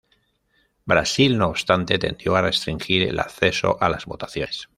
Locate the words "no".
1.37-1.49